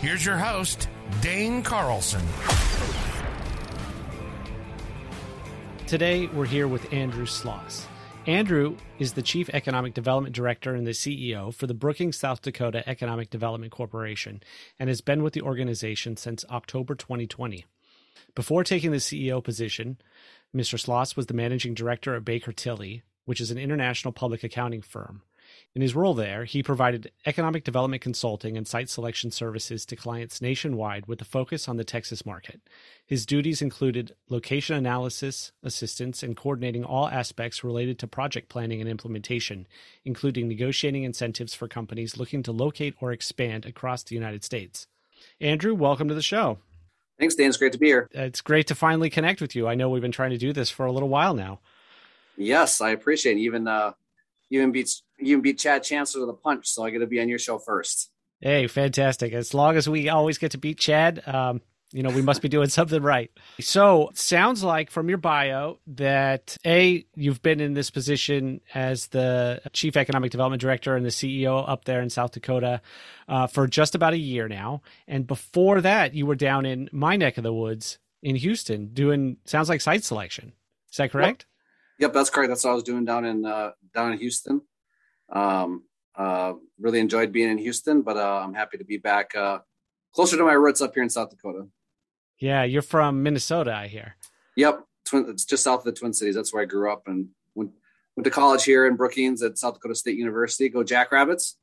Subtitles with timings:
[0.00, 0.90] Here's your host,
[1.22, 2.22] Dane Carlson.
[5.86, 7.86] Today, we're here with Andrew Sloss.
[8.26, 12.86] Andrew is the Chief Economic Development Director and the CEO for the Brookings, South Dakota
[12.86, 14.42] Economic Development Corporation
[14.78, 17.64] and has been with the organization since October 2020.
[18.34, 19.96] Before taking the CEO position,
[20.54, 20.78] Mr.
[20.78, 25.22] Sloss was the Managing Director at Baker Tilly, which is an international public accounting firm.
[25.74, 30.40] In his role there, he provided economic development consulting and site selection services to clients
[30.40, 32.60] nationwide with a focus on the Texas market.
[33.04, 38.88] His duties included location analysis, assistance, and coordinating all aspects related to project planning and
[38.88, 39.66] implementation,
[40.04, 44.86] including negotiating incentives for companies looking to locate or expand across the United States.
[45.40, 46.58] Andrew, welcome to the show.
[47.18, 47.48] Thanks, Dan.
[47.48, 48.08] It's great to be here.
[48.12, 49.66] It's great to finally connect with you.
[49.66, 51.60] I know we've been trying to do this for a little while now.
[52.36, 53.40] Yes, I appreciate it.
[53.40, 53.92] Even uh,
[54.50, 57.28] even beats even beat Chad Chancellor to the punch, so I got to be on
[57.28, 58.10] your show first.
[58.40, 59.32] Hey, fantastic!
[59.32, 61.60] As long as we always get to beat Chad, um,
[61.92, 63.30] you know we must be doing something right.
[63.60, 69.62] So, sounds like from your bio that a you've been in this position as the
[69.72, 72.80] chief economic development director and the CEO up there in South Dakota
[73.28, 77.16] uh, for just about a year now, and before that you were down in my
[77.16, 80.52] neck of the woods in Houston doing sounds like site selection.
[80.90, 81.46] Is that correct?
[81.48, 81.55] Yep,
[81.98, 82.48] yep that's correct.
[82.50, 84.62] That's what I was doing down in uh, down in Houston.
[85.30, 89.58] Um, uh, really enjoyed being in Houston, but uh, I'm happy to be back uh,
[90.14, 91.66] closer to my roots up here in South Dakota.
[92.38, 94.16] Yeah, you're from Minnesota, I hear.
[94.56, 96.34] Yep, Twin, it's just south of the Twin Cities.
[96.34, 97.72] That's where I grew up and went
[98.16, 100.68] went to college here in Brookings at South Dakota State University.
[100.68, 101.56] Go Jackrabbits!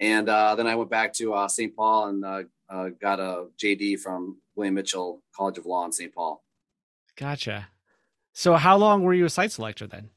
[0.00, 1.74] And uh, then I went back to uh, St.
[1.74, 6.14] Paul and uh, uh got a JD from William Mitchell College of Law in St.
[6.14, 6.44] Paul.
[7.16, 7.68] Gotcha.
[8.38, 10.10] So, how long were you a site selector then?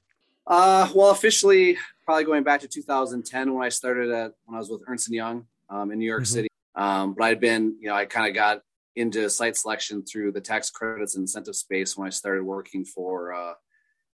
[0.45, 4.69] Uh, well, officially, probably going back to 2010 when I started at when I was
[4.69, 6.35] with Ernst and Young um, in New York mm-hmm.
[6.35, 6.47] City.
[6.75, 8.61] Um, but I'd been, you know, I kind of got
[8.95, 13.33] into site selection through the tax credits and incentive space when I started working for
[13.33, 13.53] uh,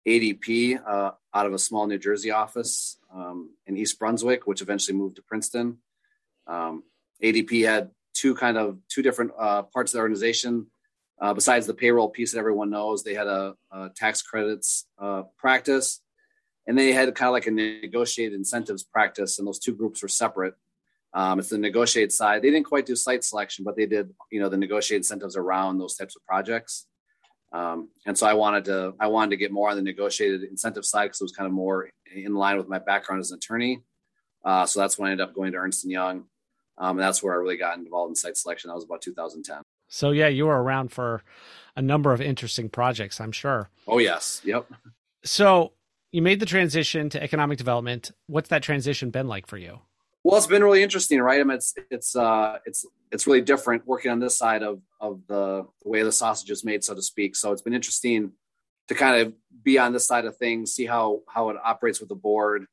[0.07, 4.95] ADP uh, out of a small New Jersey office um, in East Brunswick, which eventually
[4.95, 5.79] moved to Princeton.
[6.45, 6.83] Um,
[7.23, 10.67] ADP had two kind of two different uh, parts of the organization.
[11.21, 15.23] Uh, besides the payroll piece that everyone knows, they had a, a tax credits uh,
[15.37, 16.01] practice
[16.67, 20.07] and they had kind of like a negotiated incentives practice, and those two groups were
[20.07, 20.55] separate.
[21.13, 22.41] Um, it's the negotiated side.
[22.41, 25.77] They didn't quite do site selection, but they did, you know, the negotiated incentives around
[25.77, 26.87] those types of projects.
[27.53, 30.83] Um, and so I wanted to, I wanted to get more on the negotiated incentive
[30.83, 33.81] side because it was kind of more in line with my background as an attorney.
[34.43, 36.25] Uh, so that's when I ended up going to Ernst and Young,
[36.77, 38.67] um, and that's where I really got involved in site selection.
[38.67, 39.61] That was about 2010.
[39.87, 41.23] So yeah, you were around for
[41.75, 43.69] a number of interesting projects, I'm sure.
[43.87, 44.65] Oh yes, yep.
[45.23, 45.73] So
[46.11, 48.11] you made the transition to economic development.
[48.27, 49.79] What's that transition been like for you?
[50.23, 51.39] Well, it's been really interesting, right?
[51.39, 55.21] I mean, it's it's uh, it's it's really different working on this side of of
[55.27, 57.35] the, the way the sausage is made, so to speak.
[57.35, 58.31] So it's been interesting
[58.87, 62.09] to kind of be on this side of things, see how how it operates with
[62.09, 62.65] the board,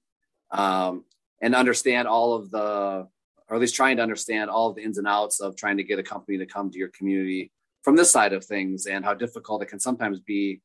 [0.51, 1.05] um,
[1.43, 3.09] and understand all of the,
[3.53, 5.85] or at least trying to understand all of the ins and outs of trying to
[5.85, 7.53] get a company to come to your community
[7.83, 10.63] from this side of things, and how difficult it can sometimes be,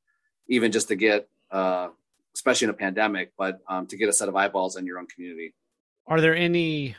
[0.47, 1.89] even just to get uh,
[2.33, 5.07] especially in a pandemic, but um, to get a set of eyeballs in your own
[5.07, 5.53] community.
[6.05, 6.95] Are there any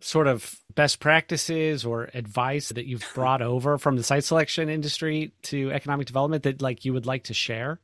[0.00, 5.32] sort of best practices or advice that you've brought over from the site selection industry
[5.42, 7.80] to economic development that like you would like to share?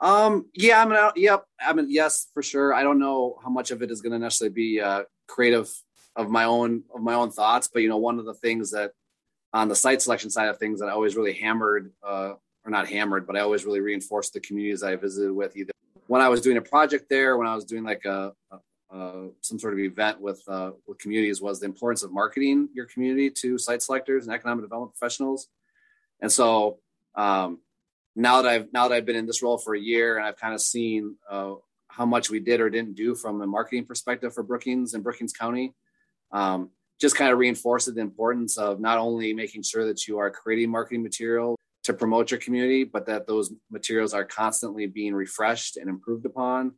[0.00, 1.44] Um, yeah, I mean, yep.
[1.60, 2.72] I mean, yes, for sure.
[2.72, 5.70] I don't know how much of it is going to necessarily be uh, creative
[6.16, 8.92] of my own of my own thoughts, but you know, one of the things that
[9.52, 12.34] on the site selection side of things that I always really hammered, uh,
[12.64, 15.72] or not hammered, but I always really reinforced the communities I visited with, either
[16.06, 19.58] when I was doing a project there, when I was doing like a, a, some
[19.58, 23.58] sort of event with uh, with communities, was the importance of marketing your community to
[23.58, 25.48] site selectors and economic development professionals.
[26.20, 26.78] And so
[27.14, 27.58] um,
[28.16, 30.36] now that I've now that I've been in this role for a year and I've
[30.36, 31.54] kind of seen uh,
[31.88, 35.32] how much we did or didn't do from a marketing perspective for Brookings and Brookings
[35.32, 35.74] County,
[36.34, 36.68] um,
[37.00, 40.70] just kind of reinforces the importance of not only making sure that you are creating
[40.70, 45.88] marketing material to promote your community, but that those materials are constantly being refreshed and
[45.88, 46.72] improved upon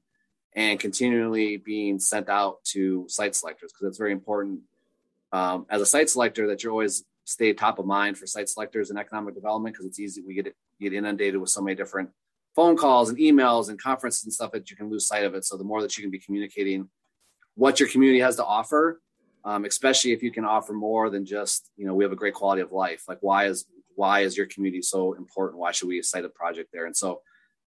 [0.54, 4.60] and continually being sent out to site selectors because it's very important
[5.32, 8.90] um, as a site selector that you're always stay top of mind for site selectors
[8.90, 12.08] and economic development because it's easy we get get inundated with so many different
[12.56, 15.44] phone calls and emails and conferences and stuff that you can lose sight of it.
[15.44, 16.88] So the more that you can be communicating
[17.54, 19.00] what your community has to offer,
[19.46, 22.34] um, especially if you can offer more than just you know we have a great
[22.34, 23.04] quality of life.
[23.08, 23.64] Like why is
[23.94, 25.58] why is your community so important?
[25.58, 26.84] Why should we cite a project there?
[26.84, 27.22] And so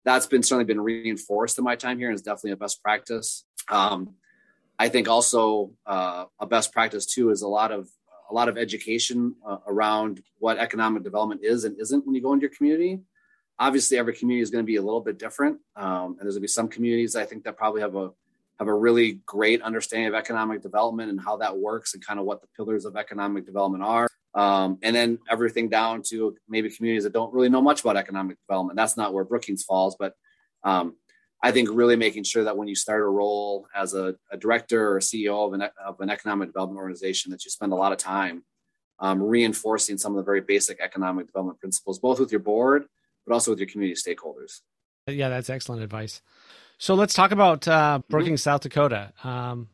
[0.05, 3.45] that's been certainly been reinforced in my time here and is definitely a best practice.
[3.69, 4.15] Um,
[4.79, 7.89] I think also uh, a best practice too is a lot of
[8.31, 12.33] a lot of education uh, around what economic development is and isn't when you go
[12.33, 13.01] into your community.
[13.59, 16.37] Obviously, every community is going to be a little bit different, um, and there's going
[16.37, 18.11] to be some communities I think that probably have a
[18.59, 22.27] have a really great understanding of economic development and how that works and kind of
[22.27, 24.09] what the pillars of economic development are.
[24.35, 28.37] Um, and then everything down to maybe communities that don't really know much about economic
[28.47, 28.77] development.
[28.77, 30.15] That's not where Brookings falls, but
[30.65, 30.97] um,
[31.43, 34.93] I think really making sure that when you start a role as a, a director
[34.93, 37.99] or CEO of an, of an economic development organization, that you spend a lot of
[37.99, 38.43] time
[38.99, 42.87] um, reinforcing some of the very basic economic development principles, both with your board,
[43.25, 44.61] but also with your community stakeholders.
[45.07, 46.21] Yeah, that's excellent advice.
[46.79, 48.11] So let's talk about uh, mm-hmm.
[48.11, 48.51] Brookings, mm-hmm.
[48.51, 49.13] South Dakota.
[49.23, 49.69] Um,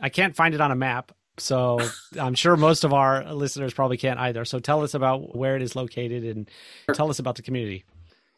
[0.00, 1.80] I can't find it on a map, so
[2.18, 4.44] I'm sure most of our listeners probably can't either.
[4.44, 6.50] So tell us about where it is located and
[6.94, 7.84] tell us about the community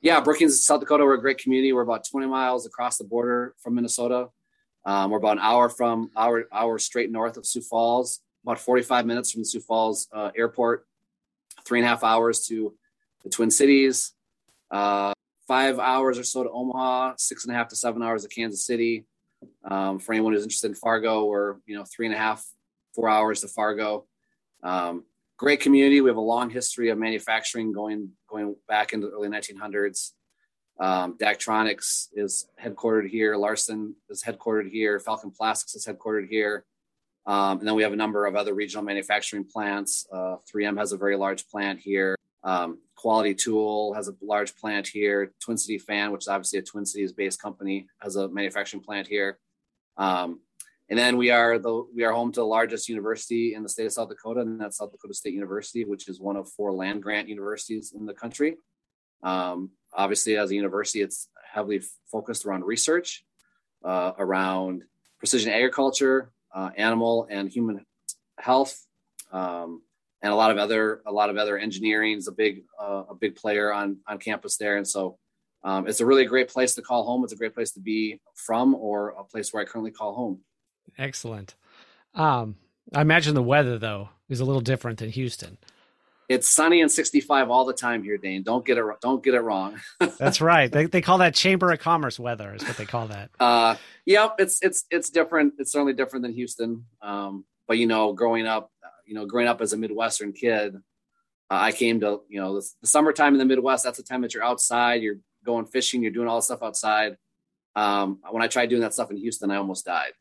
[0.03, 1.73] yeah, Brookings, South Dakota, we're a great community.
[1.73, 4.29] We're about 20 miles across the border from Minnesota.
[4.85, 9.07] Um, we're about an hour from our hour straight north of Sioux Falls, about 45
[9.07, 10.87] minutes from the Sioux Falls uh, airport,
[11.65, 12.75] three and a half hours to
[13.23, 14.13] the Twin Cities,
[14.73, 15.13] uh,
[15.47, 18.65] five hours or so to Omaha, six and a half to seven hours to Kansas
[18.65, 19.07] City.
[19.69, 22.45] Um, for anyone who's interested in Fargo, we're you know three and a half,
[22.95, 24.07] four hours to Fargo.
[24.63, 25.05] Um,
[25.37, 26.01] great community.
[26.01, 30.13] We have a long history of manufacturing going going back into the early 1900s.
[30.81, 33.37] Um, Daktronics is headquartered here.
[33.37, 34.99] Larson is headquartered here.
[35.01, 36.65] Falcon Plastics is headquartered here.
[37.27, 40.07] Um, and then we have a number of other regional manufacturing plants.
[40.13, 42.17] Uh, 3M has a very large plant here.
[42.45, 45.33] Um, Quality Tool has a large plant here.
[45.41, 49.09] Twin City Fan, which is obviously a Twin Cities based company, has a manufacturing plant
[49.09, 49.39] here.
[49.97, 50.41] Um,
[50.89, 53.87] and then we are the we are home to the largest university in the state
[53.87, 57.03] of South Dakota, and that's South Dakota State University, which is one of four land
[57.03, 58.57] grant universities in the country.
[59.23, 61.81] Um, obviously, as a university, it's heavily
[62.11, 63.25] focused around research,
[63.85, 64.85] uh, around
[65.19, 67.87] precision agriculture, uh, animal and human
[68.39, 68.85] health,
[69.33, 69.83] um,
[70.23, 73.15] and a lot of other a lot of other engineering is a big uh, a
[73.15, 75.19] big player on on campus there, and so.
[75.65, 77.23] Um, it's a really great place to call home.
[77.23, 80.41] It's a great place to be from, or a place where I currently call home.
[80.99, 81.55] Excellent.
[82.17, 82.57] Um,
[82.93, 85.59] I imagine the weather though is a little different than Houston.
[86.29, 88.43] It's sunny and 65 all the time here, Dane.
[88.43, 89.79] Don't get it don't get it wrong.
[90.19, 90.73] That's right.
[90.73, 93.31] They, they call that Chamber of Commerce weather is what they call that.
[93.39, 93.77] Uh,
[94.07, 95.55] yeah, it's it's it's different.
[95.59, 96.87] It's certainly different than Houston.
[97.03, 98.72] Um, but you know, growing up,
[99.05, 100.79] you know, growing up as a Midwestern kid, uh,
[101.49, 103.85] I came to you know the, the, summertime in the Midwest.
[103.85, 107.17] That's the time that you're outside, you're going fishing, you're doing all the stuff outside.
[107.75, 110.13] Um, when I tried doing that stuff in Houston, I almost died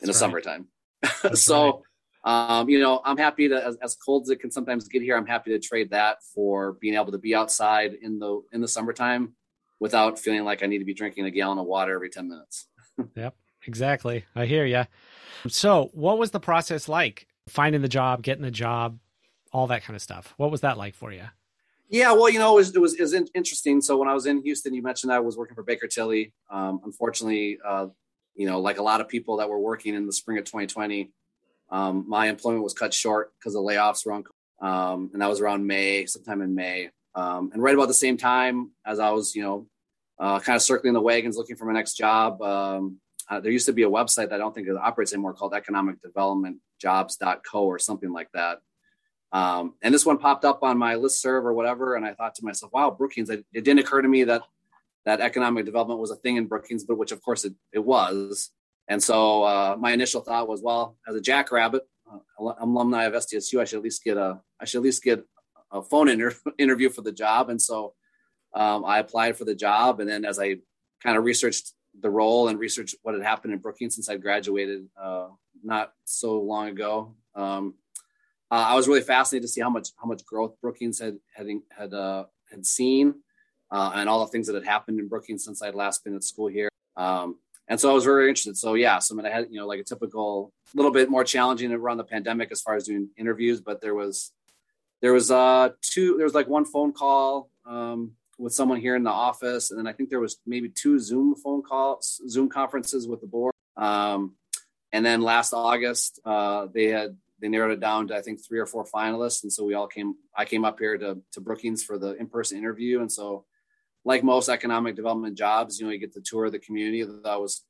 [0.00, 0.16] in the right.
[0.16, 0.68] summertime.
[1.34, 1.82] so,
[2.24, 2.58] right.
[2.58, 5.16] um, you know, I'm happy to, as, as, cold as it can sometimes get here,
[5.16, 8.68] I'm happy to trade that for being able to be outside in the in the
[8.68, 9.34] summertime
[9.78, 12.68] without feeling like I need to be drinking a gallon of water every 10 minutes.
[13.14, 13.36] yep,
[13.66, 14.24] exactly.
[14.34, 14.84] I hear you.
[15.48, 18.98] So, what was the process like finding the job, getting the job,
[19.52, 20.34] all that kind of stuff?
[20.36, 21.24] What was that like for you?
[21.88, 23.80] Yeah, well, you know, it was, it was, it was interesting.
[23.80, 26.32] So when I was in Houston, you mentioned I was working for Baker Tilly.
[26.50, 27.86] Um, unfortunately, uh,
[28.34, 31.12] you know, like a lot of people that were working in the spring of 2020,
[31.70, 34.26] um, my employment was cut short because the layoffs around,
[34.60, 36.90] um, and that was around May, sometime in May.
[37.14, 39.66] Um, and right about the same time as I was, you know,
[40.18, 43.66] uh, kind of circling the wagons looking for my next job, um, uh, there used
[43.66, 47.64] to be a website that I don't think it operates anymore called Economic Development Jobs.co
[47.64, 48.60] or something like that.
[49.32, 51.96] Um, and this one popped up on my list serve or whatever.
[51.96, 54.42] And I thought to myself, wow, Brookings, it, it didn't occur to me that
[55.04, 58.50] that economic development was a thing in Brookings, but which of course it, it was.
[58.88, 63.60] And so uh, my initial thought was, well, as a jackrabbit, uh, alumni of SDSU,
[63.60, 65.24] I should at least get a, I should at least get
[65.72, 67.50] a phone inter- interview for the job.
[67.50, 67.94] And so
[68.54, 70.00] um, I applied for the job.
[70.00, 70.56] And then as I
[71.02, 74.88] kind of researched the role and research what had happened in Brookings since I graduated
[75.00, 75.28] uh,
[75.62, 77.74] not so long ago, um,
[78.50, 81.46] uh, I was really fascinated to see how much how much growth Brookings had had
[81.76, 83.14] had uh, had seen
[83.70, 86.24] uh, and all the things that had happened in Brookings since I'd last been at
[86.24, 86.68] school here.
[86.96, 87.36] Um,
[87.68, 88.56] and so I was very interested.
[88.56, 91.24] So yeah, so I mean, I had you know like a typical, little bit more
[91.24, 94.32] challenging around the pandemic as far as doing interviews, but there was
[95.02, 99.02] there was uh two there was like one phone call um, with someone here in
[99.02, 103.08] the office, and then I think there was maybe two Zoom phone calls, Zoom conferences
[103.08, 103.54] with the board.
[103.76, 104.34] Um,
[104.92, 108.58] and then last August, uh, they had they narrowed it down to I think three
[108.58, 110.14] or four finalists, and so we all came.
[110.34, 113.44] I came up here to to Brookings for the in person interview, and so
[114.04, 117.02] like most economic development jobs, you know, you get the tour of the community.
[117.02, 117.64] That I was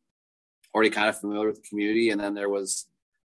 [0.74, 2.86] already kind of familiar with the community, and then there was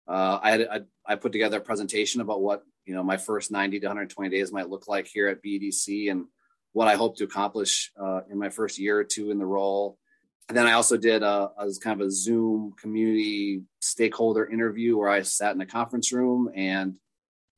[0.08, 3.50] uh, I had I, I put together a presentation about what you know my first
[3.50, 6.26] 90 to 120 days might look like here at BEDC and
[6.72, 9.98] what I hope to accomplish uh, in my first year or two in the role.
[10.48, 15.08] And then I also did a, a kind of a Zoom community stakeholder interview where
[15.08, 16.96] I sat in a conference room and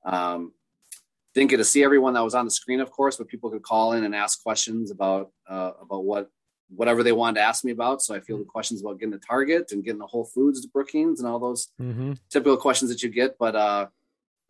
[0.05, 0.53] um,
[1.35, 3.63] didn't get to see everyone that was on the screen, of course, but people could
[3.63, 6.31] call in and ask questions about uh, about what
[6.69, 8.03] whatever they wanted to ask me about.
[8.03, 10.69] So I feel the questions about getting the Target and getting the Whole Foods to
[10.69, 12.13] Brookings and all those mm-hmm.
[12.31, 13.39] typical questions that you get.
[13.39, 13.87] But uh,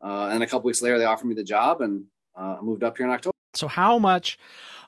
[0.03, 2.05] uh, and a couple weeks later, they offered me the job, and
[2.39, 3.35] uh, I moved up here in October.
[3.57, 4.39] So how much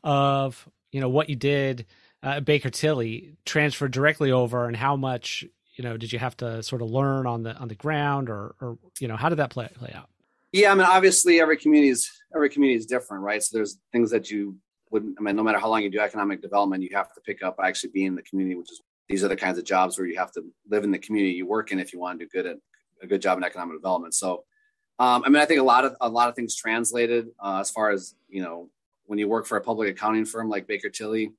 [0.04, 1.86] of you know what you did
[2.22, 5.44] uh, Baker Tilly transferred directly over, and how much
[5.76, 8.54] you know did you have to sort of learn on the on the ground, or
[8.60, 10.08] or you know how did that play play out?
[10.52, 13.42] Yeah, I mean, obviously every community is every community is different, right?
[13.42, 14.56] So there's things that you
[14.90, 15.16] wouldn't.
[15.18, 17.56] I mean, no matter how long you do economic development, you have to pick up
[17.62, 20.18] actually being in the community, which is these are the kinds of jobs where you
[20.18, 22.46] have to live in the community you work in if you want to do good
[22.46, 22.56] at
[23.02, 24.14] a good job in economic development.
[24.14, 24.44] So,
[24.98, 27.70] um, I mean, I think a lot of a lot of things translated uh, as
[27.70, 28.70] far as you know
[29.06, 31.32] when you work for a public accounting firm like Baker Tilly,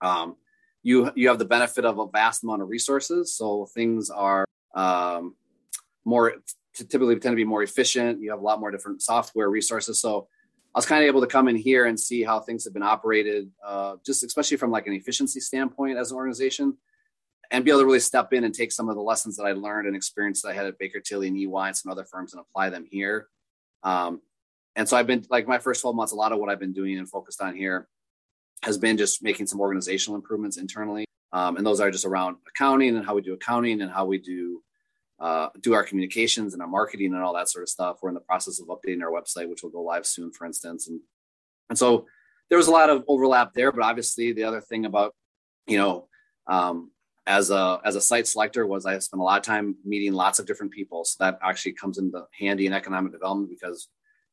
[0.00, 0.36] um,
[0.82, 3.34] you you have the benefit of a vast amount of resources.
[3.34, 5.34] So things are um,
[6.04, 6.34] more
[6.74, 8.22] typically tend to be more efficient.
[8.22, 10.00] You have a lot more different software resources.
[10.00, 10.28] So
[10.74, 12.82] I was kind of able to come in here and see how things have been
[12.82, 16.76] operated, uh, just especially from like an efficiency standpoint as an organization,
[17.50, 19.52] and be able to really step in and take some of the lessons that I
[19.52, 22.32] learned and experience that I had at Baker Tilly and EY and some other firms
[22.32, 23.28] and apply them here.
[23.82, 24.20] Um,
[24.76, 26.72] and so I've been like my first 12 months, a lot of what I've been
[26.72, 27.88] doing and focused on here
[28.62, 31.06] has been just making some organizational improvements internally.
[31.32, 34.18] Um, and those are just around accounting and how we do accounting and how we
[34.18, 34.62] do
[35.20, 37.98] uh, do our communications and our marketing and all that sort of stuff.
[38.00, 40.88] We're in the process of updating our website, which will go live soon, for instance.
[40.88, 41.00] And
[41.68, 42.06] and so
[42.48, 43.70] there was a lot of overlap there.
[43.70, 45.14] But obviously, the other thing about
[45.66, 46.08] you know
[46.46, 46.90] um,
[47.30, 50.40] as a as a site selector was I spent a lot of time meeting lots
[50.40, 51.04] of different people.
[51.04, 53.88] So that actually comes into handy in economic development because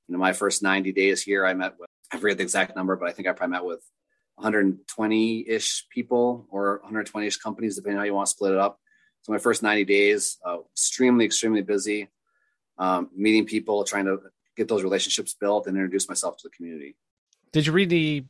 [0.07, 2.95] you know, my first 90 days here, I met with, I forget the exact number,
[2.95, 3.83] but I think I probably met with
[4.35, 8.57] 120 ish people or 120 ish companies, depending on how you want to split it
[8.57, 8.79] up.
[9.21, 12.09] So my first 90 days, uh, extremely, extremely busy,
[12.79, 14.19] um, meeting people, trying to
[14.55, 16.95] get those relationships built and introduce myself to the community.
[17.51, 18.25] Did you read any,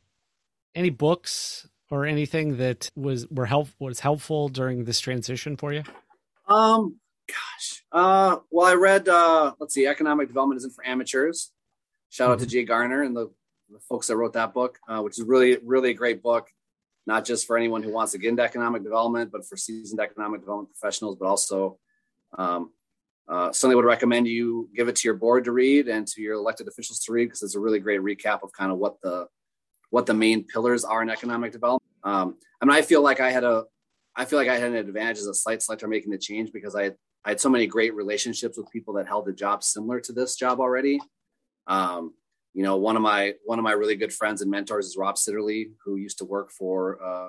[0.74, 5.82] any books or anything that was, were help was helpful during this transition for you?
[6.46, 11.52] Um, gosh, uh, well, I read, uh, let's see, economic development isn't for amateurs
[12.10, 12.50] Shout out to mm-hmm.
[12.50, 13.30] Jay Garner and the,
[13.70, 16.48] the folks that wrote that book, uh, which is really, really a great book,
[17.06, 20.40] not just for anyone who wants to get into economic development, but for seasoned economic
[20.40, 21.78] development professionals, but also
[22.36, 22.72] um,
[23.28, 26.34] uh, certainly would recommend you give it to your board to read and to your
[26.34, 29.26] elected officials to read because it's a really great recap of kind of what the
[29.90, 31.77] what the main pillars are in economic development.
[32.04, 33.64] Um, I mean, I feel like I had a
[34.16, 36.74] I feel like I had an advantage as a site selector making the change because
[36.74, 36.92] I
[37.24, 40.36] I had so many great relationships with people that held a job similar to this
[40.36, 41.00] job already.
[41.66, 42.14] Um,
[42.54, 45.16] you know, one of my one of my really good friends and mentors is Rob
[45.16, 47.28] Sitterly, who used to work for uh,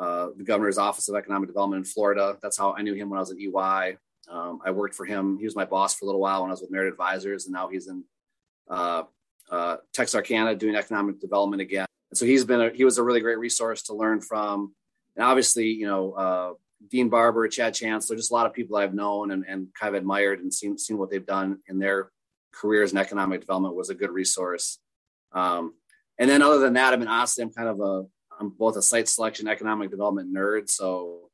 [0.00, 2.38] uh, the governor's office of economic development in Florida.
[2.42, 3.98] That's how I knew him when I was at EY.
[4.30, 5.36] Um, I worked for him.
[5.38, 7.52] He was my boss for a little while when I was with Merit Advisors, and
[7.52, 8.04] now he's in
[8.70, 9.02] uh,
[9.50, 11.86] uh, Texarkana doing economic development again.
[12.12, 14.74] And so he's been a, he was a really great resource to learn from.
[15.16, 16.52] And obviously, you know, uh,
[16.90, 19.98] Dean Barber, Chad Chancellor, just a lot of people I've known and, and kind of
[19.98, 22.10] admired and seen seen what they've done in their
[22.52, 24.78] careers in economic development was a good resource.
[25.32, 25.72] Um,
[26.18, 28.04] and then other than that, I mean, honestly, I'm kind of a,
[28.38, 30.68] I'm both a site selection economic development nerd.
[30.68, 31.30] So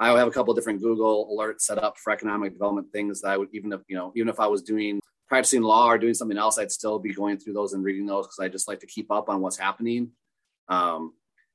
[0.00, 3.28] I have a couple of different Google alerts set up for economic development things that
[3.28, 6.14] I would, even if, you know, even if I was doing practicing law or doing
[6.14, 8.80] something else, I'd still be going through those and reading those because I just like
[8.80, 10.10] to keep up on what's happening.
[10.68, 11.12] Um,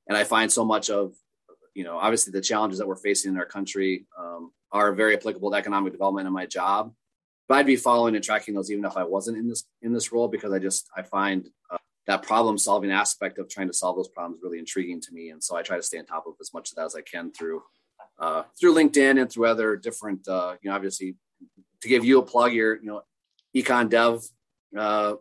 [0.08, 1.14] and I find so much of,
[1.74, 5.52] you know, obviously the challenges that we're facing in our country um, are very applicable
[5.52, 6.94] to economic development in my job
[7.52, 10.14] but I'd be following and tracking those even if I wasn't in this in this
[10.14, 11.76] role because I just I find uh,
[12.08, 15.44] that problem solving aspect of trying to solve those problems really intriguing to me, and
[15.44, 17.30] so I try to stay on top of as much of that as I can
[17.34, 17.62] through
[18.20, 21.18] uh, through LinkedIn and through other different uh, you know obviously
[21.82, 23.02] to give you a plug your you know
[23.56, 24.24] econ dev
[24.78, 25.16] uh,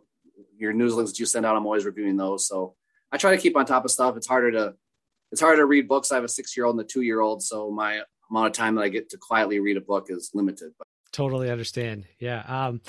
[0.57, 2.75] your newsletters that you send out I'm always reviewing those so
[3.11, 4.75] I try to keep on top of stuff it's harder to
[5.31, 7.19] it's harder to read books I have a six year old and a two year
[7.19, 10.31] old so my amount of time that I get to quietly read a book is
[10.33, 12.05] limited but totally understand.
[12.19, 12.43] Yeah.
[12.47, 12.81] Um,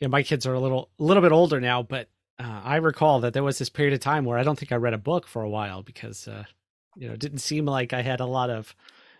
[0.00, 3.20] yeah, my kids are a little, a little bit older now, but uh, I recall
[3.20, 5.26] that there was this period of time where I don't think I read a book
[5.26, 6.44] for a while because, uh,
[6.96, 8.74] you know, it didn't seem like I had a lot of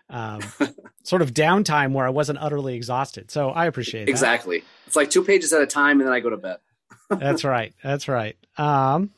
[0.09, 0.41] um,
[1.07, 3.31] sort of downtime where I wasn't utterly exhausted.
[3.31, 4.11] So I appreciate that.
[4.11, 4.65] Exactly.
[4.87, 6.57] It's like two pages at a time, and then I go to bed.
[7.09, 7.73] That's right.
[7.81, 8.35] That's right.
[8.57, 9.11] Um,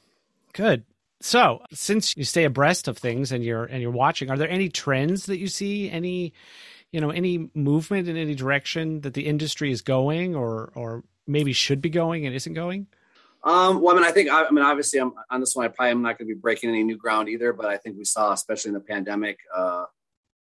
[0.54, 0.84] good.
[1.22, 4.70] So, since you stay abreast of things and you're and you're watching, are there any
[4.70, 5.90] trends that you see?
[5.90, 6.34] Any,
[6.92, 11.52] you know, any movement in any direction that the industry is going, or or maybe
[11.54, 12.88] should be going and isn't going?
[13.44, 15.66] Um, well, I mean, I think, I, I mean, obviously, I'm on this one.
[15.66, 17.98] I probably am not going to be breaking any new ground either, but I think
[17.98, 19.86] we saw, especially in the pandemic, uh,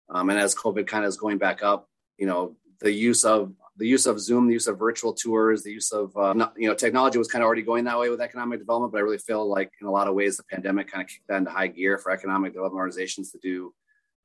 [0.10, 3.54] um, and as COVID kind of is going back up, you know, the use of
[3.78, 6.68] the use of Zoom, the use of virtual tours, the use of uh, not, you
[6.68, 8.94] know technology was kind of already going that way with economic development.
[8.94, 11.28] But I really feel like in a lot of ways the pandemic kind of kicked
[11.28, 13.74] that into high gear for economic development organizations to do.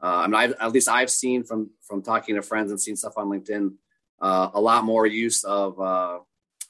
[0.02, 2.96] Uh, I mean, I've, at least I've seen from from talking to friends and seeing
[2.96, 3.74] stuff on LinkedIn,
[4.20, 6.18] uh, a lot more use of uh,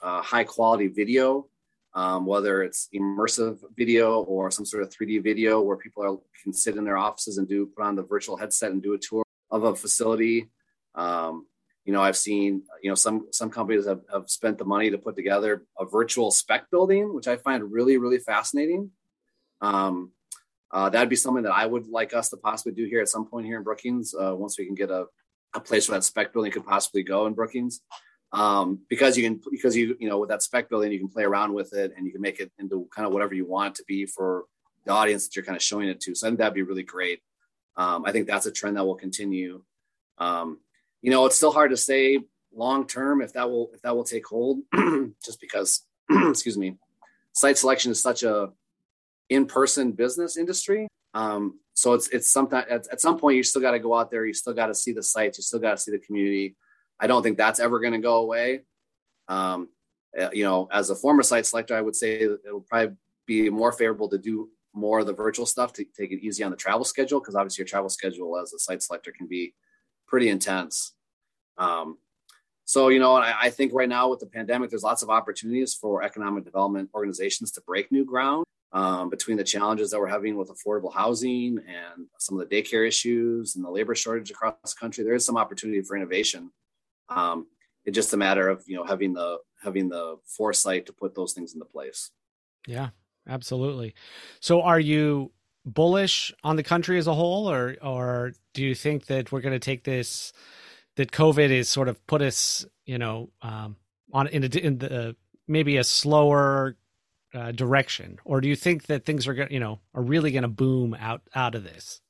[0.01, 1.47] uh, high quality video
[1.95, 6.53] um, whether it's immersive video or some sort of 3D video where people are, can
[6.53, 9.25] sit in their offices and do put on the virtual headset and do a tour
[9.51, 10.51] of a facility.
[10.95, 11.47] Um,
[11.85, 14.99] you know, I've seen you know some some companies have, have spent the money to
[14.99, 18.91] put together a virtual spec building, which I find really really fascinating.
[19.61, 20.13] Um,
[20.71, 23.27] uh, that'd be something that I would like us to possibly do here at some
[23.27, 25.07] point here in Brookings uh, once we can get a,
[25.55, 27.81] a place where that spec building could possibly go in Brookings
[28.33, 31.25] um, because you can because you you know with that spec building you can play
[31.25, 33.85] around with it and you can make it into kind of whatever you want to
[33.87, 34.45] be for
[34.85, 36.15] the audience that you're kind of showing it to.
[36.15, 37.21] So I think that'd be really great.
[37.77, 39.63] Um, I think that's a trend that will continue.
[40.19, 40.59] Um,
[41.03, 42.21] you know, it's still hard to say
[42.55, 44.59] long term if that will if that will take hold,
[45.25, 46.77] just because excuse me,
[47.33, 48.51] site selection is such a
[49.29, 50.89] in person business industry.
[51.15, 54.11] Um, so it's it's sometimes at, at some point you still got to go out
[54.11, 56.55] there, you still got to see the sites, you still got to see the community
[57.01, 58.61] I don't think that's ever going to go away.
[59.29, 59.69] Um,
[60.19, 63.73] uh, you know, as a former site selector, I would say it'll probably be more
[63.73, 66.85] favorable to do more of the virtual stuff to take it easy on the travel
[66.85, 69.55] schedule because obviously your travel schedule as a site selector can be
[70.07, 70.95] pretty intense.
[71.59, 71.99] Um,
[72.65, 75.75] so, you know, I, I, think right now with the pandemic, there's lots of opportunities
[75.75, 80.37] for economic development organizations to break new ground um, between the challenges that we're having
[80.37, 84.75] with affordable housing and some of the daycare issues and the labor shortage across the
[84.79, 85.03] country.
[85.03, 86.53] There is some opportunity for innovation
[87.11, 87.47] um,
[87.85, 91.33] it's just a matter of you know having the having the foresight to put those
[91.33, 92.11] things into place.
[92.67, 92.91] Yeah,
[93.29, 93.95] absolutely.
[94.41, 95.33] So, are you
[95.65, 99.53] bullish on the country as a whole, or or do you think that we're going
[99.53, 100.33] to take this
[100.97, 103.77] that COVID is sort of put us, you know, um,
[104.13, 106.77] on in, a, in the maybe a slower
[107.35, 110.43] uh, direction, or do you think that things are going, you know, are really going
[110.43, 112.01] to boom out out of this?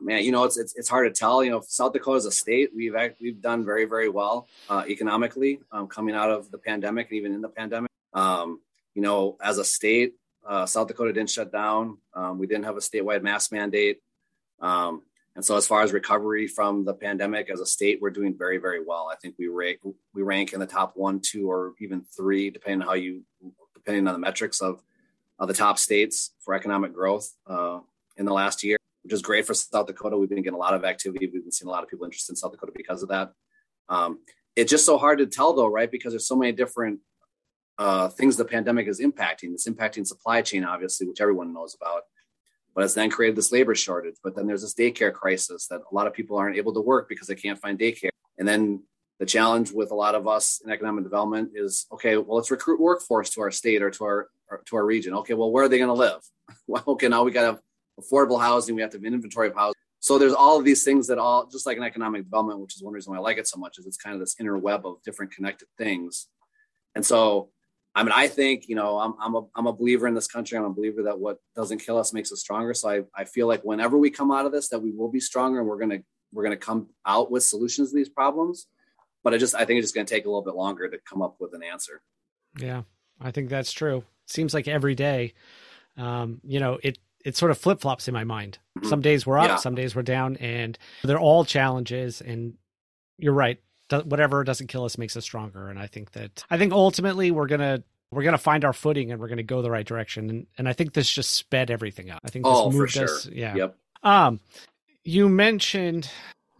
[0.00, 1.42] Man, you know, it's, it's, it's hard to tell.
[1.42, 2.70] You know, South Dakota is a state.
[2.74, 7.16] We've we've done very very well uh, economically um, coming out of the pandemic and
[7.16, 7.90] even in the pandemic.
[8.12, 8.60] Um,
[8.94, 10.14] you know, as a state,
[10.46, 11.98] uh, South Dakota didn't shut down.
[12.14, 14.00] Um, we didn't have a statewide mask mandate.
[14.60, 15.02] Um,
[15.34, 18.56] and so, as far as recovery from the pandemic as a state, we're doing very,
[18.56, 19.10] very well.
[19.12, 19.80] I think we rank
[20.14, 23.22] we rank in the top one, two, or even three, depending on how you,
[23.74, 24.82] depending on the metrics of,
[25.38, 27.80] of the top states for economic growth uh,
[28.16, 30.16] in the last year which is great for South Dakota.
[30.16, 31.30] We've been getting a lot of activity.
[31.32, 33.30] We've been seeing a lot of people interested in South Dakota because of that.
[33.88, 34.18] Um,
[34.56, 35.88] it's just so hard to tell though, right?
[35.88, 36.98] Because there's so many different
[37.78, 39.52] uh, things the pandemic is impacting.
[39.52, 42.02] It's impacting supply chain, obviously, which everyone knows about.
[42.74, 44.16] But it's then created this labor shortage.
[44.24, 47.08] But then there's this daycare crisis that a lot of people aren't able to work
[47.08, 48.08] because they can't find daycare.
[48.38, 48.82] And then
[49.20, 52.80] the challenge with a lot of us in economic development is okay, well, let's recruit
[52.80, 55.14] workforce to our state or to our or to our region.
[55.14, 56.20] Okay, well, where are they going to live?
[56.66, 57.60] well, okay, now we got to
[58.00, 58.74] affordable housing.
[58.74, 59.74] We have to have an inventory of housing.
[60.00, 62.82] So there's all of these things that all, just like an economic development, which is
[62.82, 64.86] one reason why I like it so much, is it's kind of this inner web
[64.86, 66.28] of different connected things.
[66.94, 67.50] And so,
[67.94, 70.58] I mean, I think, you know, I'm, I'm, a, I'm a believer in this country.
[70.58, 72.74] I'm a believer that what doesn't kill us makes us stronger.
[72.74, 75.18] So I, I feel like whenever we come out of this, that we will be
[75.18, 78.66] stronger and we're going to, we're going to come out with solutions to these problems.
[79.24, 80.98] But I just, I think it's just going to take a little bit longer to
[81.08, 82.02] come up with an answer.
[82.58, 82.82] Yeah,
[83.20, 84.04] I think that's true.
[84.26, 85.34] Seems like every day,
[85.96, 88.58] um, you know, it it sort of flip flops in my mind.
[88.78, 88.88] Mm-hmm.
[88.88, 89.56] Some days we're up, yeah.
[89.56, 92.20] some days we're down, and they're all challenges.
[92.20, 92.54] And
[93.18, 93.58] you're right.
[93.90, 95.68] Whatever doesn't kill us makes us stronger.
[95.68, 99.20] And I think that I think ultimately we're gonna we're gonna find our footing and
[99.20, 100.30] we're gonna go the right direction.
[100.30, 102.20] And and I think this just sped everything up.
[102.24, 103.16] I think this oh, moved for sure.
[103.16, 103.26] us.
[103.26, 103.56] Yeah.
[103.56, 103.76] Yep.
[104.04, 104.38] Um,
[105.02, 106.08] you mentioned.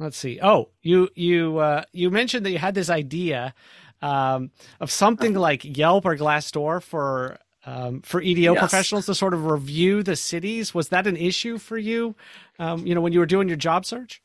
[0.01, 0.41] Let's see.
[0.43, 3.55] Oh, you you uh, you mentioned that you had this idea
[4.03, 4.51] um,
[4.81, 8.59] of something like Yelp or Glassdoor for um, for EDO yes.
[8.59, 10.73] professionals to sort of review the cities.
[10.73, 12.15] Was that an issue for you?
[12.59, 14.23] Um, you know, when you were doing your job search?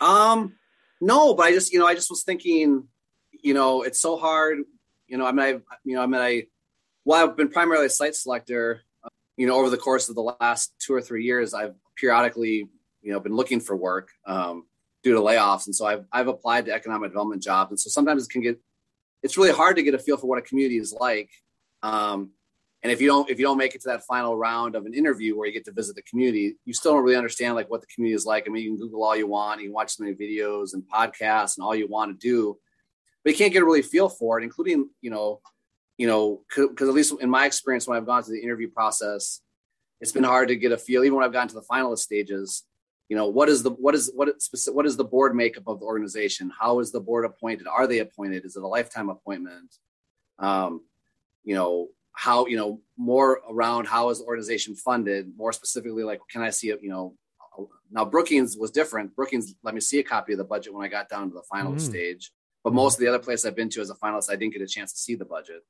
[0.00, 0.54] Um,
[1.00, 2.88] no, but I just, you know, I just was thinking,
[3.32, 4.58] you know, it's so hard.
[5.06, 6.46] You know, I mean, I, you know, I mean, I,
[7.04, 8.82] well, I've been primarily a site selector.
[9.04, 12.68] Uh, you know, over the course of the last two or three years, I've periodically,
[13.02, 14.10] you know, been looking for work.
[14.24, 14.64] Um,
[15.04, 15.66] due to layoffs.
[15.66, 17.70] And so I've, I've applied to economic development jobs.
[17.70, 18.58] And so sometimes it can get,
[19.22, 21.30] it's really hard to get a feel for what a community is like.
[21.82, 22.30] Um,
[22.84, 24.92] and if you don't, if you don't make it to that final round of an
[24.92, 27.80] interview where you get to visit the community, you still don't really understand like what
[27.80, 28.44] the community is like.
[28.46, 30.82] I mean, you can Google all you want, you can watch so many videos and
[30.82, 32.58] podcasts and all you want to do,
[33.24, 35.40] but you can't get a really feel for it, including, you know,
[35.96, 39.40] you know, because at least in my experience, when I've gone through the interview process,
[40.02, 42.64] it's been hard to get a feel, even when I've gotten to the finalist stages.
[43.08, 45.80] You know, what is the what is what is what is the board makeup of
[45.80, 46.50] the organization?
[46.58, 47.66] How is the board appointed?
[47.66, 48.44] Are they appointed?
[48.44, 49.74] Is it a lifetime appointment?
[50.38, 50.82] Um,
[51.44, 55.36] you know, how you know more around how is the organization funded?
[55.36, 56.80] More specifically, like can I see it?
[56.82, 57.14] You know,
[57.90, 59.14] now Brookings was different.
[59.14, 61.42] Brookings let me see a copy of the budget when I got down to the
[61.42, 61.80] final mm.
[61.80, 62.32] stage.
[62.62, 64.62] But most of the other places I've been to as a finalist, I didn't get
[64.62, 65.62] a chance to see the budget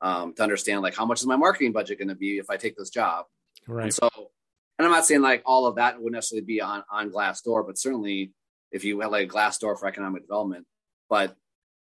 [0.00, 2.56] um, to understand like how much is my marketing budget going to be if I
[2.56, 3.26] take this job.
[3.66, 3.84] Right.
[3.84, 4.08] And so,
[4.78, 7.78] and I'm not saying like all of that would necessarily be on on Glassdoor, but
[7.78, 8.32] certainly
[8.72, 10.66] if you had like a Glassdoor for economic development,
[11.08, 11.36] but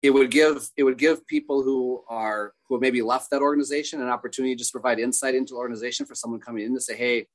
[0.06, 4.00] it would give it would give people who are who have maybe left that organization
[4.00, 6.96] an opportunity to just provide insight into the organization for someone coming in to say,
[6.96, 7.26] hey,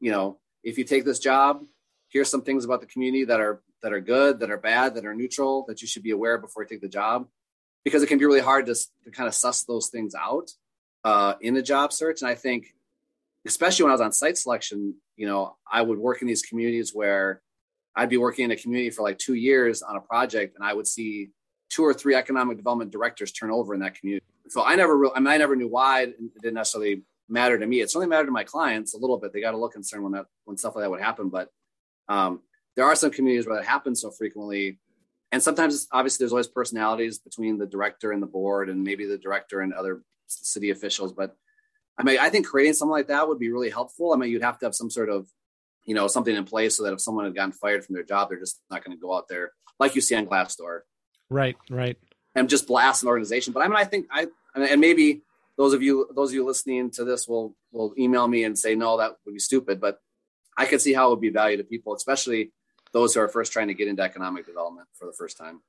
[0.00, 1.62] you know, if you take this job,
[2.08, 5.06] here's some things about the community that are that are good, that are bad, that
[5.06, 7.28] are neutral, that you should be aware of before you take the job,
[7.84, 10.50] because it can be really hard to, to kind of suss those things out
[11.04, 12.22] uh, in a job search.
[12.22, 12.74] And I think
[13.46, 16.90] especially when I was on site selection, you know, I would work in these communities
[16.92, 17.40] where
[17.94, 20.74] I'd be working in a community for like two years on a project, and I
[20.74, 21.30] would see
[21.70, 24.26] two or three economic development directors turn over in that community.
[24.48, 26.02] So I never, really, I mean, I never knew why.
[26.02, 27.80] It didn't necessarily matter to me.
[27.80, 29.32] It only mattered to my clients a little bit.
[29.32, 31.28] They got a little concerned when that when stuff like that would happen.
[31.28, 31.48] But
[32.08, 32.40] um,
[32.76, 34.80] there are some communities where that happens so frequently,
[35.30, 39.18] and sometimes obviously there's always personalities between the director and the board, and maybe the
[39.18, 41.12] director and other city officials.
[41.12, 41.36] But
[41.96, 44.12] I mean, I think creating something like that would be really helpful.
[44.12, 45.28] I mean, you'd have to have some sort of,
[45.84, 48.28] you know, something in place so that if someone had gotten fired from their job,
[48.28, 50.80] they're just not going to go out there like you see on Glassdoor.
[51.30, 51.96] Right, right.
[52.34, 53.52] And just blast an organization.
[53.52, 55.22] But I mean, I think I, and maybe
[55.56, 58.74] those of you, those of you listening to this will, will email me and say,
[58.74, 59.80] no, that would be stupid.
[59.80, 60.00] But
[60.56, 62.52] I could see how it would be value to people, especially
[62.92, 65.62] those who are first trying to get into economic development for the first time.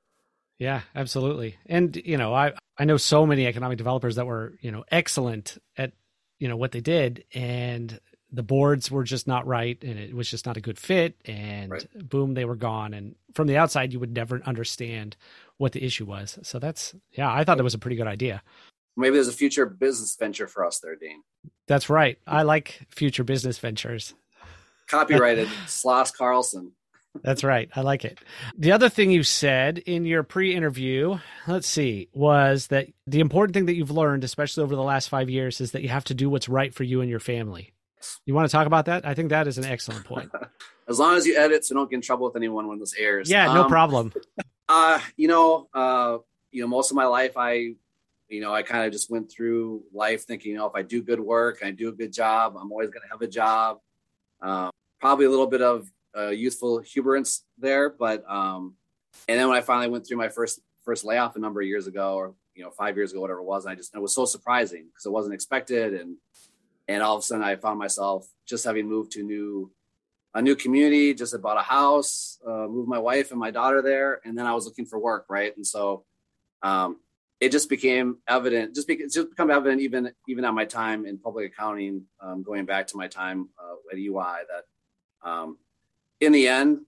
[0.58, 1.56] Yeah, absolutely.
[1.66, 5.58] And you know, I I know so many economic developers that were, you know, excellent
[5.76, 5.92] at
[6.38, 7.98] you know what they did and
[8.32, 11.70] the boards were just not right and it was just not a good fit and
[11.70, 12.08] right.
[12.08, 15.16] boom they were gone and from the outside you would never understand
[15.58, 18.42] what the issue was so that's yeah i thought it was a pretty good idea
[18.96, 21.22] maybe there's a future business venture for us there dean
[21.66, 24.14] that's right i like future business ventures
[24.88, 26.72] copyrighted sloss carlson
[27.22, 27.68] that's right.
[27.76, 28.18] I like it.
[28.56, 33.52] The other thing you said in your pre interview, let's see, was that the important
[33.52, 36.14] thing that you've learned, especially over the last five years, is that you have to
[36.14, 37.74] do what's right for you and your family.
[38.26, 39.06] You want to talk about that?
[39.06, 40.30] I think that is an excellent point.
[40.88, 43.30] as long as you edit, so don't get in trouble with anyone when this airs.
[43.30, 44.12] Yeah, no um, problem.
[44.68, 46.18] uh, you know, uh,
[46.50, 47.74] you know, most of my life, I,
[48.28, 51.02] you know, I kind of just went through life thinking, you know, if I do
[51.02, 53.78] good work, I do a good job, I'm always going to have a job.
[54.40, 57.90] Um, probably a little bit of uh, youthful hubris there.
[57.90, 58.74] But um,
[59.28, 61.86] and then when I finally went through my first first layoff a number of years
[61.86, 64.24] ago, or you know five years ago, whatever it was, I just it was so
[64.24, 66.16] surprising because it wasn't expected, and
[66.88, 69.70] and all of a sudden I found myself just having moved to new
[70.34, 74.20] a new community, just bought a house, uh, moved my wife and my daughter there,
[74.24, 75.54] and then I was looking for work, right?
[75.54, 76.04] And so
[76.62, 77.00] um,
[77.38, 81.52] it just became evident, just, just become evident even even at my time in public
[81.52, 85.58] accounting, um, going back to my time uh, at EY, that um,
[86.20, 86.80] in the end,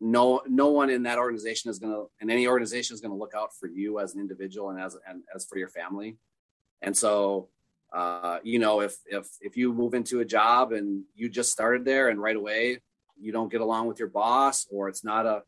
[0.00, 3.18] no no one in that organization is going to in any organization is going to
[3.18, 6.16] look out for you as an individual and as and as for your family
[6.80, 7.48] and so
[7.92, 11.84] uh, you know if if if you move into a job and you just started
[11.84, 12.78] there and right away
[13.20, 15.42] you don't get along with your boss or it's not a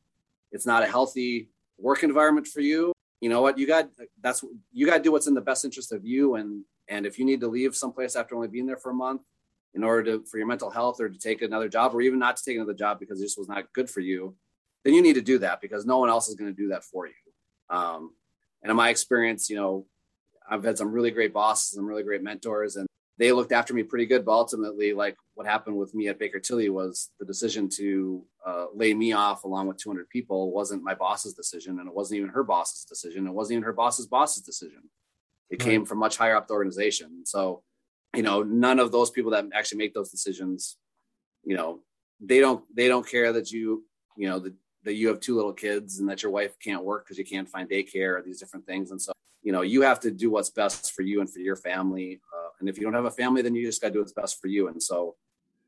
[0.51, 3.57] it's not a healthy work environment for you you know what?
[3.57, 3.89] You got
[4.21, 7.21] that's you got to do what's in the best interest of you and and if
[7.21, 9.23] you need to leave someplace after only being there for a month
[9.75, 12.37] in order to for your mental health or to take another job or even not
[12.37, 14.35] to take another job because this was not good for you
[14.83, 16.83] then you need to do that because no one else is going to do that
[16.83, 17.13] for you.
[17.71, 18.13] Um,
[18.61, 19.87] and in my experience you know
[20.51, 22.87] i've had some really great bosses some really great mentors and
[23.19, 24.25] they looked after me pretty good.
[24.25, 28.67] But ultimately like what happened with me at baker tilly was the decision to uh,
[28.75, 32.31] lay me off along with 200 people wasn't my boss's decision and it wasn't even
[32.31, 33.27] her boss's decision.
[33.27, 34.91] It wasn't even her boss's boss's decision.
[35.51, 35.71] It right.
[35.71, 37.25] came from much higher up the organization.
[37.25, 37.63] So
[38.15, 40.77] you know none of those people that actually make those decisions
[41.45, 41.81] you know
[42.21, 43.85] they don't they don't care that you
[44.17, 47.05] you know that, that you have two little kids and that your wife can't work
[47.05, 50.01] because you can't find daycare or these different things and so you know you have
[50.01, 52.95] to do what's best for you and for your family uh, and if you don't
[52.95, 55.15] have a family then you just got to do what's best for you and so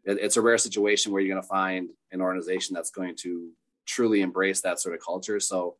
[0.04, 3.50] it, it's a rare situation where you're going to find an organization that's going to
[3.86, 5.40] truly embrace that sort of culture.
[5.40, 5.76] So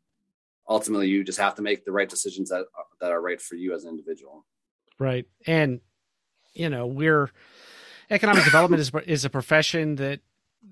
[0.68, 2.66] ultimately, you just have to make the right decisions that
[3.00, 4.44] that are right for you as an individual.
[4.98, 5.80] Right, and
[6.54, 7.30] you know, we're
[8.10, 10.20] economic development is is a profession that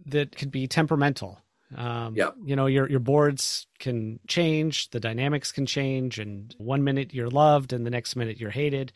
[0.07, 1.39] that could be temperamental.
[1.77, 2.31] Um, yeah.
[2.45, 7.31] You know, your your boards can change, the dynamics can change, and one minute you're
[7.31, 8.93] loved, and the next minute you're hated.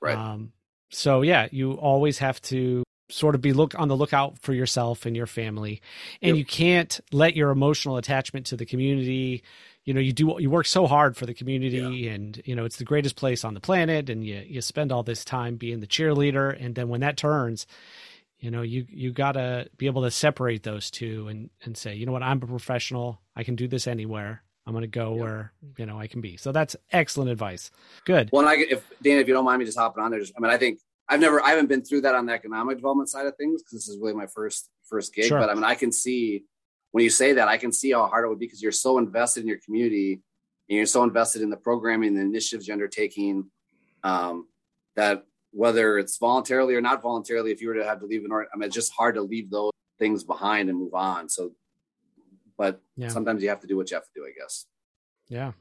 [0.00, 0.16] Right.
[0.16, 0.52] Um,
[0.90, 5.06] so yeah, you always have to sort of be look on the lookout for yourself
[5.06, 5.80] and your family,
[6.20, 6.36] and yep.
[6.36, 9.42] you can't let your emotional attachment to the community.
[9.84, 12.12] You know, you do you work so hard for the community, yeah.
[12.12, 15.02] and you know it's the greatest place on the planet, and you you spend all
[15.02, 17.66] this time being the cheerleader, and then when that turns,
[18.42, 21.94] you know you you got to be able to separate those two and and say
[21.94, 22.24] you know what?
[22.24, 23.22] I'm a professional.
[23.36, 24.42] I can do this anywhere.
[24.66, 25.20] I'm going to go yep.
[25.20, 26.36] where you know i can be.
[26.36, 27.70] So that's excellent advice.
[28.04, 28.30] Good.
[28.32, 30.32] Well and i if dan if you don't mind me just hopping on there just,
[30.36, 33.08] i mean i think i've never i haven't been through that on the economic development
[33.08, 35.38] side of things because this is really my first first gig sure.
[35.38, 36.44] but i mean i can see
[36.90, 38.98] when you say that i can see how hard it would be because you're so
[38.98, 40.20] invested in your community
[40.68, 43.50] and you're so invested in the programming the initiatives you're undertaking
[44.04, 44.46] um,
[44.96, 48.32] that whether it's voluntarily or not voluntarily, if you were to have to leave an
[48.32, 51.28] art, I mean, it's just hard to leave those things behind and move on.
[51.28, 51.52] So,
[52.56, 53.08] but yeah.
[53.08, 54.66] sometimes you have to do what you have to do, I guess.
[55.28, 55.52] Yeah,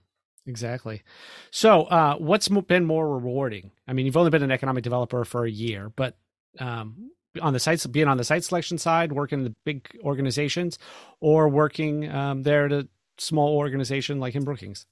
[0.48, 1.04] exactly.
[1.52, 3.72] So, uh, what's been more rewarding?
[3.88, 6.18] I mean, you've only been an economic developer for a year, but
[6.60, 10.80] um, on the sites, being on the site selection side, working in the big organizations,
[11.20, 14.86] or working um, there at a small organization like in Brookings.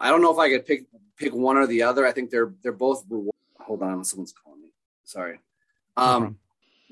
[0.00, 2.06] I don't know if I could pick pick one or the other.
[2.06, 3.32] I think they're they're both rewarding
[3.64, 4.68] hold on, someone's calling me.
[5.04, 5.38] Sorry.
[5.96, 6.34] Um, no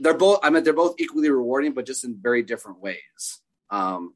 [0.01, 0.41] they're both.
[0.43, 3.41] I mean, they're both equally rewarding, but just in very different ways.
[3.71, 4.15] Um,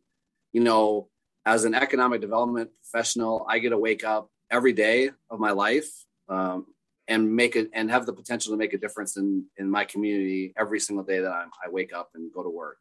[0.53, 1.09] you know,
[1.47, 5.90] as an economic development professional, I get to wake up every day of my life
[6.29, 6.67] um,
[7.07, 10.55] and make it and have the potential to make a difference in in my community
[10.57, 12.79] every single day that I'm, i wake up and go to work.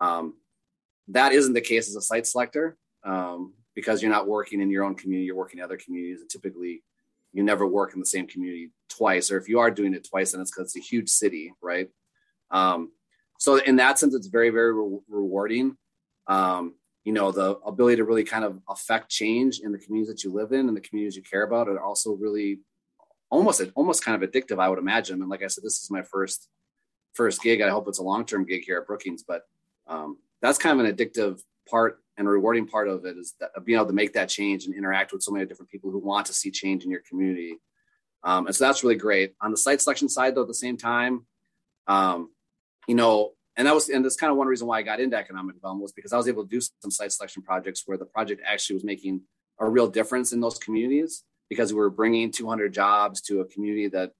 [0.00, 0.34] Um,
[1.08, 4.84] that isn't the case as a site selector um, because you're not working in your
[4.84, 6.82] own community; you're working in other communities, and typically
[7.32, 10.32] you never work in the same community twice, or if you are doing it twice,
[10.32, 11.88] then it's because it's a huge city, right?
[12.50, 12.92] Um,
[13.38, 15.76] so in that sense, it's very, very re- rewarding.
[16.26, 20.24] Um, you know, the ability to really kind of affect change in the communities that
[20.24, 22.60] you live in and the communities you care about are also really
[23.30, 25.20] almost almost kind of addictive, I would imagine.
[25.20, 26.48] And like I said, this is my first
[27.14, 27.60] first gig.
[27.60, 29.42] I hope it's a long term gig here at Brookings, but
[29.86, 33.50] um, that's kind of an addictive part and a rewarding part of it is that,
[33.64, 36.26] being able to make that change and interact with so many different people who want
[36.26, 37.56] to see change in your community.
[38.24, 39.34] Um, and so that's really great.
[39.40, 41.26] On the site selection side, though, at the same time,
[41.86, 42.30] um,
[42.88, 45.16] you know, and that was, and that's kind of one reason why I got into
[45.16, 48.04] economic development was because I was able to do some site selection projects where the
[48.04, 49.22] project actually was making
[49.60, 53.88] a real difference in those communities because we were bringing 200 jobs to a community
[53.88, 54.12] that,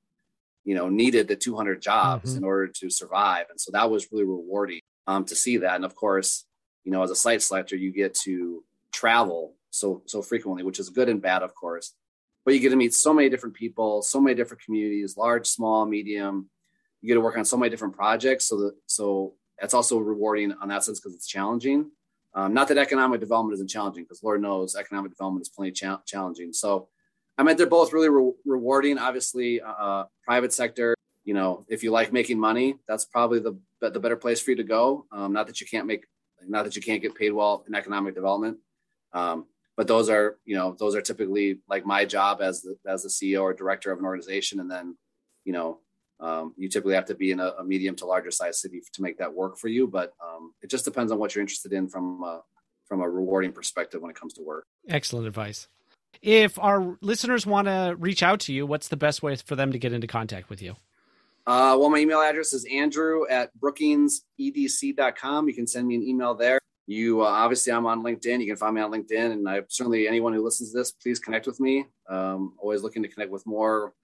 [0.64, 2.38] you know, needed the 200 jobs mm-hmm.
[2.38, 3.46] in order to survive.
[3.50, 5.76] And so that was really rewarding um, to see that.
[5.76, 6.44] And of course,
[6.88, 10.88] you know, as a site selector, you get to travel so so frequently, which is
[10.88, 11.92] good and bad, of course.
[12.46, 15.84] But you get to meet so many different people, so many different communities, large, small,
[15.84, 16.48] medium.
[17.02, 18.46] You get to work on so many different projects.
[18.46, 21.90] So that so that's also rewarding on that sense because it's challenging.
[22.32, 26.00] Um, not that economic development isn't challenging, because Lord knows economic development is plenty cha-
[26.06, 26.54] challenging.
[26.54, 26.88] So,
[27.36, 28.96] I mean, they're both really re- rewarding.
[28.96, 30.94] Obviously, uh, uh, private sector.
[31.26, 34.56] You know, if you like making money, that's probably the the better place for you
[34.56, 35.04] to go.
[35.12, 36.06] Um, not that you can't make
[36.48, 38.58] not that you can't get paid well in economic development,
[39.12, 43.02] um, but those are you know those are typically like my job as the as
[43.02, 44.96] the CEO or director of an organization, and then
[45.44, 45.78] you know
[46.20, 49.02] um, you typically have to be in a, a, medium to larger size city to
[49.02, 49.86] make that work for you.
[49.86, 52.42] But um, it just depends on what you're interested in from a,
[52.86, 54.64] from a rewarding perspective when it comes to work.
[54.88, 55.68] Excellent advice.
[56.20, 59.72] If our listeners want to reach out to you, what's the best way for them
[59.72, 60.74] to get into contact with you?
[61.48, 65.48] Uh, well, my email address is andrew at brookingsedc.com.
[65.48, 66.58] You can send me an email there.
[66.86, 68.40] You uh, obviously, I'm on LinkedIn.
[68.40, 71.18] You can find me on LinkedIn, and I certainly anyone who listens to this, please
[71.18, 71.86] connect with me.
[72.06, 73.94] Um, always looking to connect with more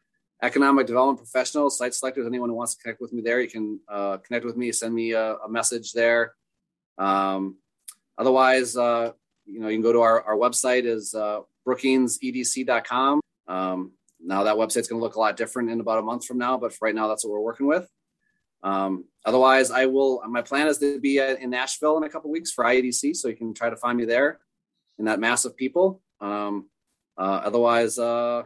[0.42, 2.26] economic development professionals, site selectors.
[2.26, 4.72] Anyone who wants to connect with me there, you can uh, connect with me.
[4.72, 6.33] Send me a, a message there.
[6.96, 7.59] Um,
[8.16, 9.12] otherwise, uh,
[9.44, 13.20] you know, you can go to our, our website is uh, brookingsedc.com.
[13.48, 13.92] Um,
[14.24, 16.56] now that website's going to look a lot different in about a month from now,
[16.56, 17.88] but for right now, that's what we're working with.
[18.62, 20.22] Um, otherwise, I will.
[20.26, 23.37] My plan is to be in Nashville in a couple weeks for IEDC, so you
[23.37, 24.40] can try to find me there
[24.98, 26.00] in that mass of people.
[26.20, 26.70] Um,
[27.18, 28.42] uh, otherwise, uh,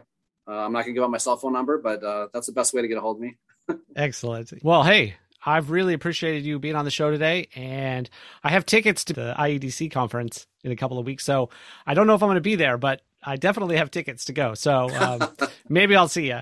[0.47, 2.53] uh, I'm not going to give out my cell phone number, but uh, that's the
[2.53, 3.37] best way to get a hold of me.
[3.95, 4.51] Excellent.
[4.61, 5.15] Well, hey,
[5.45, 8.09] I've really appreciated you being on the show today, and
[8.43, 11.49] I have tickets to the IEDC conference in a couple of weeks, so
[11.85, 14.33] I don't know if I'm going to be there, but I definitely have tickets to
[14.33, 14.53] go.
[14.53, 15.29] So um,
[15.69, 16.39] maybe I'll see you.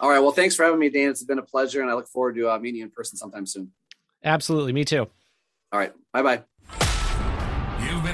[0.00, 0.20] All right.
[0.20, 1.10] Well, thanks for having me, Dan.
[1.10, 3.46] It's been a pleasure, and I look forward to uh, meeting you in person sometime
[3.46, 3.72] soon.
[4.22, 4.72] Absolutely.
[4.72, 5.06] Me too.
[5.72, 5.92] All right.
[6.12, 6.42] Bye bye.